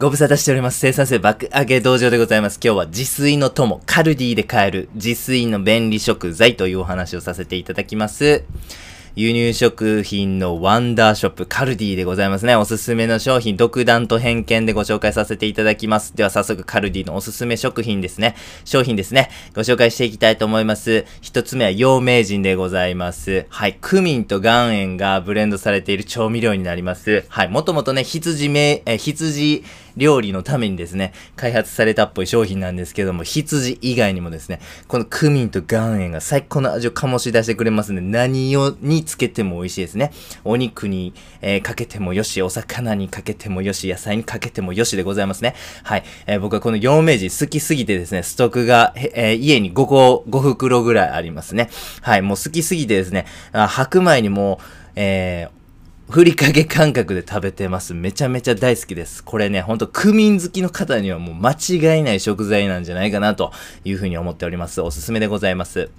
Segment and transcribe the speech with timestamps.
[0.00, 0.78] ご無沙汰しております。
[0.78, 2.60] 生産性爆上げ道場でございます。
[2.62, 8.44] 今日は自炊の友、カルディで買える自炊の便利食材というお話をさせていただきます。
[9.18, 12.54] 輸入食品のワンダーショップカルディでございますね。
[12.54, 16.14] おすすめの商品、独断と偏見でご紹介させていただきます。
[16.14, 18.36] では早速カルディのおすすめ食品ですね。
[18.64, 19.28] 商品ですね。
[19.56, 21.04] ご紹介していきたいと思います。
[21.20, 23.46] 一つ目は陽明人でございます。
[23.48, 23.76] はい。
[23.80, 27.24] クミンと岩塩がブレンドされている調味料になります。
[27.28, 27.48] はい。
[27.48, 29.64] もともとね、羊め、え、羊
[29.96, 40.12] 料理のためにですね、開発されたっぽい商品なんですけども、羊以外にもですね、このクミンと岩塩が最高の味を醸し出してくれますんで、何をにつけても美味しいですね。
[40.44, 45.54] お肉に、えーかけてもよし、お魚にかけてもよし、野菜にかけてもよしでございますね。
[45.82, 46.04] はい。
[46.26, 51.70] えー僕はこの陽明人好きすぎてですね、ストックが、えー家に5個、5袋ぐらいありますね。
[52.02, 52.22] はい。
[52.22, 54.64] もう好きすぎてですね、あ白米にもう、
[54.96, 55.48] え
[56.10, 57.92] ふりかけ感覚で食べてます。
[57.92, 59.22] めちゃめちゃ大好きです。
[59.22, 63.52] これね、ほんとクミン好きの方にはもう間違いない食材なんじゃないかなと
[63.84, 64.80] いうふうに思っております。
[64.80, 65.90] おすすめでございます。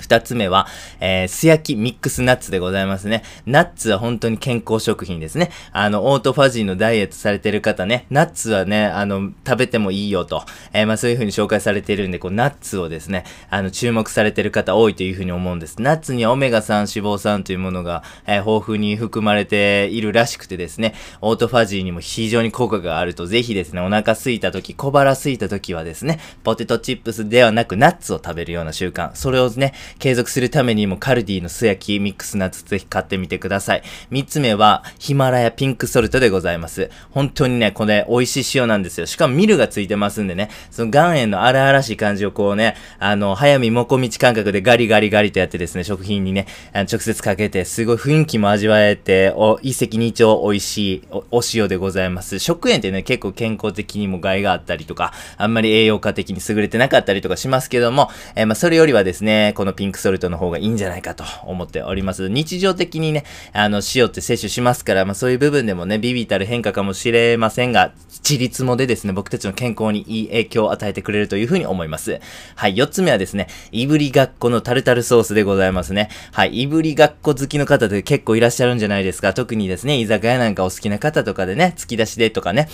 [0.00, 0.66] 二つ目は、
[1.00, 3.22] えー、素焼きミックスナッツでございますね。
[3.44, 5.50] ナッツは本当に健康食品ですね。
[5.72, 15.80] あの、オートファジーのダイエットされてる方ね、ナッツはね、あの、食べてもいいよと、えーまあそういう風に紹介されてるんで、こう、ナッツをですね、あの、注目されてる方多いという風に思うんです。
[15.82, 33.82] ナッツにはオメガ3脂肪酸というものが、えー豊富に含まれているらしくてですね、オートファジーにも非常に効果があると、ぜひですね、お腹空いた時、小腹空いた時はですね、ポテトチップスではなくナッツを食べるような習慣、それをね、継続するためにもカルディの素焼きミックスナッツぜひ買ってみてください。
[34.10, 36.90] 三つ目は、ヒマラヤピンクソルトでございます。
[37.10, 39.06] 本当にね、これ美味しい塩なんですよ。
[39.06, 52.38] しかもミルがついてますんでね、その岩塩の荒々しい感じをこうね、あの、早見もこみち感覚でガリガリガリとやってですね、食品にね、あの直接かけて、すごい雰囲気も味わえて、お、一石二鳥美味しいおお塩でございます。
[52.38, 62.28] 食塩ってね、結構健康的にも害があったりとか、あんまり栄養価的に優れてなかったりとかしますけども、えーまあ、それよりはですね、このピンクソルトの方がいいんじゃないかと思っております。
[62.28, 67.92] 日常的にね、あの、塩って摂取しますから、まあ、そういう部分でもね、ビビたる変化かもしれませんが、
[68.28, 72.20] 自立もでですね、僕たちの健康にいい影響を与えてくれるというふうに思います。
[72.54, 76.08] はい、四つ目はですね、いぶりがっこのタルタルソースでございますね。
[76.32, 79.32] はい、いぶりがっこ好きの方で結構いらっしゃるんじゃないですか。
[79.34, 82.68] 特にですね、居酒屋なんかお好きな方とかでね、突き出しでとかね、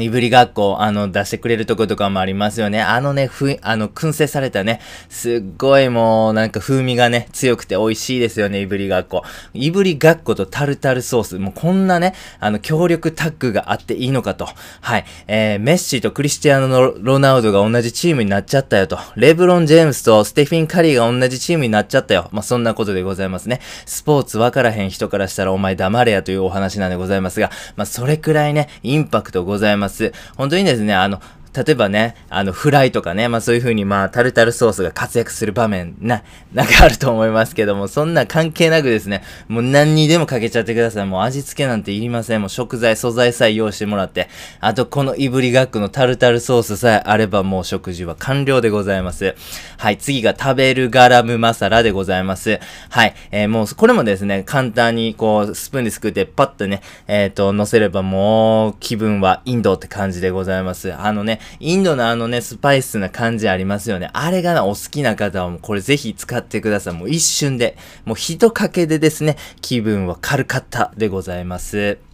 [0.00, 2.80] いぶりがっこ、あの、出してくれるとことかもありますよね。
[2.80, 9.22] あのね、ふ、あの、燻製されたね、すっごいもう、なんか風味がね、強くて美味しいですよね、いぶりがっこ。
[9.54, 11.38] いぶりがっことタルタルソース。
[11.38, 14.48] もうこんなね、あの、協力タッグがあっていいのかと。
[14.80, 15.04] はい。
[15.26, 18.98] えー、メッシとクリスティアーノのロナウドが同じチームになっちゃったよと。
[19.16, 22.28] レブロン・ジェームスとステフィン・カリーが同じチームになっちゃったよ。
[22.32, 23.60] まあ、そんなことでございますね。
[23.86, 29.87] スポーツわからへん人からしたらお前黙れやというお話なんでございますが、まあ、それくらいね、インパクトございます。
[30.36, 31.20] 本当にですね、あの、
[31.64, 36.22] 例えばね、あの、フライとかね、まあそういう風にまあ、タルタルソースが活躍する場面、な、
[36.54, 41.06] なんかあると思いますけども、そんな関係なくですね、もう何にでもかけちゃってください。
[41.06, 42.40] もう味付けなんていりません。
[42.40, 44.28] もう食材、素材さえ用意してもらって、
[44.60, 49.34] あとこのいぶりがっこのタルタルソースさえあればもう食事は完了でございます。
[49.78, 52.60] はい、次が食べるガラムマサラでございます。
[52.90, 60.92] はい、えーもう、これもですね、簡単にこう、スプーンですくってパッとね、えっ、と、乗せればもう、気分はインドって感じでございます。
[60.92, 64.10] あのね、インドのあのね、スパイスな感じありますよね。
[64.12, 66.94] あれがな、お好きな方はもうこれぜひ使ってください。
[66.94, 72.07] もう一瞬で、もう一かけでですね、気分は軽かったでございます。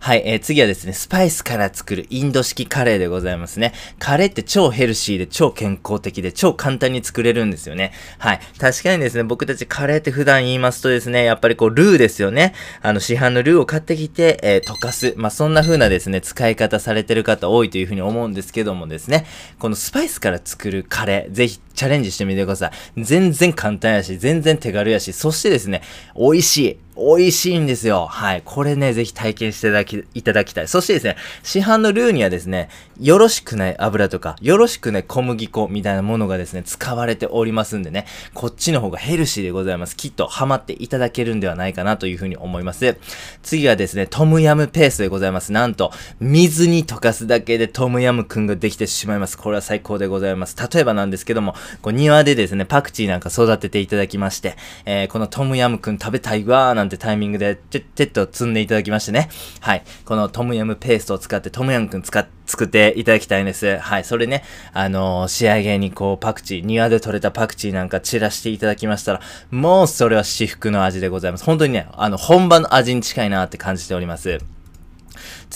[0.00, 3.72] はい、えー次はですね、スパイスから作るインド式カレーでございますね。
[3.98, 7.92] カレーって超ヘルシーで超健康的で超簡単に作れるんですよね。
[8.18, 8.40] はい。
[8.58, 12.54] 確かにですね、僕たちカレーって普段言いますとですね、やっぱりこうルーですよね。
[12.82, 15.14] あの市販のルーを買ってきて、えー溶かす。
[15.16, 19.26] まあ、そんな風なですね、使い方されてる方多いというふうに思うんですけどもですね、
[19.58, 23.02] このスパイスから作るカレー、ぜひチャレンジしてみてください。
[23.02, 25.82] 全然簡単やし、全然手軽やし、そしてですね、
[26.16, 26.85] 美味しい。
[26.96, 28.06] 美味しいんですよ。
[28.06, 28.42] はい。
[28.44, 30.68] これね、ぜひ体験していただき、いただきたい。
[30.68, 39.96] そしてですね、市販のルーにはですね、よろしくない油とか、よろしくない小麦粉みたいなものがですね、使われておりますんでね、こっちの方がヘルシーでございます。
[39.96, 42.96] きっとハマっていただけるんではないかなというふうに思います。
[43.42, 45.52] 次はですね、トムヤムペースでございます。
[45.52, 49.36] なんと、水に溶かすだけでトムヤムくんができてしまいます。
[49.36, 50.56] これは最高でございます。
[50.72, 59.28] 例えばなんですけども、こう庭でですね、パクチーなんか育てていただきまして、えーこのトムヤムくん食べたいわーなんてタイミングで、ちょ、ちょっと積んでいただきましてね。
[59.60, 59.84] はい。
[60.04, 63.76] このトムヤムペーストを使ってトムヤムくん使っ作っていただきたいんです。
[63.78, 64.04] はい。
[64.04, 71.44] それね、あのー仕上げにこう、パクチー、庭で採れたパクチーなんか散らしていただきましたら、もうそれは至福の味でございます。
[71.44, 74.38] 本当にね、あの、本場の味に近いなって感じております。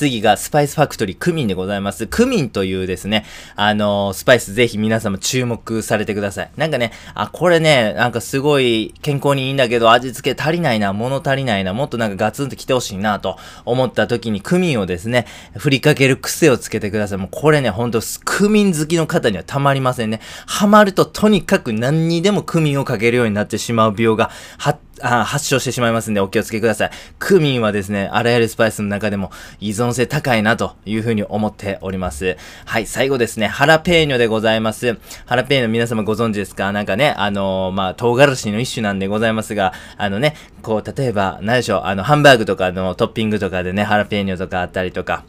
[0.00, 2.06] 次がスパイスファクトリークミンでございます。
[2.06, 6.50] クミンというですね、あのー、スパイスぜひ皆様注目されてください。
[6.56, 13.36] なんかね、あ、これね、なんかすごい健康にいいんだけど味付け足りないな、物足りないな、もっとなんかガツンと来てほしいなと
[13.66, 15.26] 思った時にクミンをですね、
[15.58, 17.18] 振りかける癖をつけてください。
[17.18, 20.22] もうこれね、ほんとクミン好きの方にはたまりませんね。
[20.46, 26.90] ハマるととにかく何にでもクミンをかけるようになってしまう病が発あ発症してしまいますんでお気をつけください。
[27.18, 29.30] クミンはですね、あらゆるスパイスの中でも
[29.60, 32.36] 依存性高いなというふうに思っております。
[32.64, 34.98] はい、最後ですね、ハラペーニョでございます。
[35.26, 36.72] ハラペーニョ皆様ご存知ですか？
[36.72, 45.24] なんかね、あのー、まあ、唐辛子の一種なんでございますが、あのね、こう、例えば、何でしょう、あの、ハンバーグとかのトッピングとかでね、ハラペーニョとかあったりとか、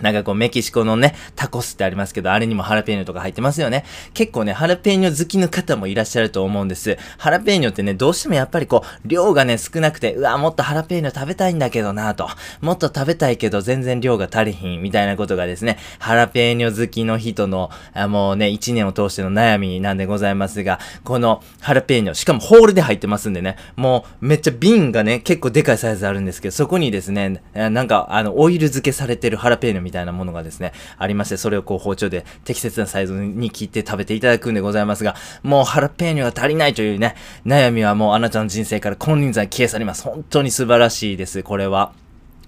[0.00, 3.84] なんかこうメキシコのね、タコスってありますけど、あれにもハラペーニョとか入ってますよね。
[4.14, 6.96] 結構ね、ハラペーニョ好きの方もいらっしゃると思うんです。
[7.18, 12.28] ハラペーニョってね、どうしてもやっぱりこう、量がね、少なくて、うわ、もっとハラペーニョ食べたいんだけどなと。
[12.60, 40.02] もっと食べたいけど全然量が足りひん、みたいなことがですね、ハラペーニョ好きの人の、あもうね、一年を通しての悩みなんでございますが、このハラペーニョ、しかもホールで入ってますんでね、もうめっちゃ瓶がね、結構でかいサイズあるんですけど、そこにですね、なんかあの、オイル漬けされてるハラペーニョみたいなものがですね、ありまして、それをこう包丁で適切なサイズに切って食べていただくんでございますが、もうハラペーニョが足りないというね、悩みはもうあなたの人生から金輪際消え去ります。
[40.04, 42.01] 本当に素晴らしいです、これは。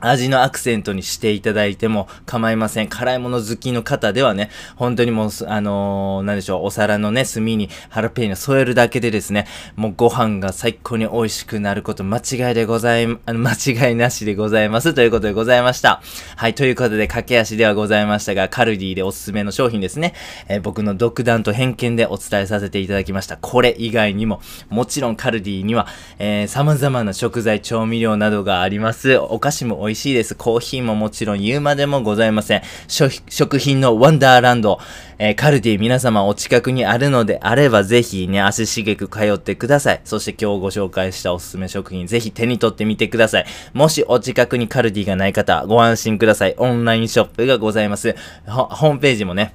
[0.00, 2.88] 味のアクセントにしていただいても構いません。
[2.88, 14.94] 辛いもの好きの方ではね、本当にもう、あのー、なんでしょう、お皿のね、隅にハラペーニョ添えるだけでですね、もうご飯が最高に美味しくなること間違いでござい、あの、間違いなしでございます。
[14.94, 16.02] ということでございました。
[16.36, 20.14] はい、ということで駆け足ではございましたが、カルディでおすすめの商品ですね、
[20.48, 23.36] えー、僕の独断と偏見でお伝えさせていただきました。
[23.36, 25.86] これ以外にも、もちろんカルディには、
[26.18, 29.16] えー、様々な食材、調味料などがあります。
[29.16, 30.34] お菓子も美味しいです。
[30.34, 32.62] コーヒーももちろん言うまでもございません。
[32.88, 34.80] 食品のワンダーランド、
[35.18, 40.00] えー、カルディ皆様お近くにあるのであればぜひね、足しげく通ってください。
[40.04, 43.46] そして今日ご紹介したおすすめ食品ぜひ手に取ってみてください。
[43.72, 46.54] もしお近くにカルディがない方、ご安心ください。
[46.58, 48.14] オンラインショップがございます。
[48.46, 49.54] ホームページもね、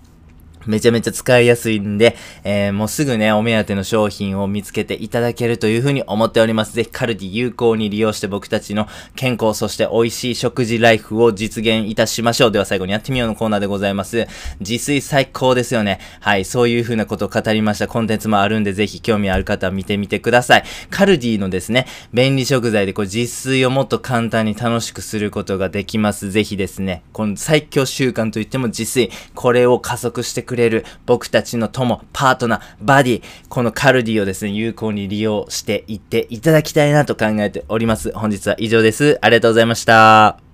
[0.66, 6.74] めちゃめちゃ使いやすいんで、えー、もうすぐね、お目当ての商品を見つけていただけるというふうに思っております。
[6.74, 12.52] ぜひカルディ有効に利用して僕たちの健康、そして美味しい食事ライフを実現いたしましょう。
[12.52, 14.28] では最後にやってみようのコーナーでございます。
[14.60, 16.00] 自炊最高ですよね。
[16.20, 20.64] はい、そういうふうなことを語りましたコンテンツもあるんで、ぜひ興味ある方は見てみてください。
[20.90, 26.32] カルディのですね、便利食材でこう自炊をもっと簡単に楽しくすることができます。
[26.32, 38.12] ぜひですね、この最強習慣といっても自炊、これを加速してくれる僕たちの友、パートナー、バディ、このカルディをですね、有効に利用していっていただきたいなと考えております。
[38.12, 39.18] 本日は以上です。
[39.22, 40.51] ありがとうございました。